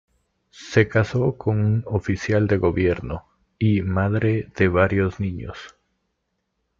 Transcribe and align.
Se 0.49 0.87
casó 0.87 1.37
con 1.37 1.63
un 1.63 1.83
oficial 1.85 2.47
de 2.47 2.57
gobierno; 2.57 3.27
y, 3.59 3.83
madre 3.83 4.51
de 4.57 4.67
varios 4.67 5.19
niños. 5.19 5.75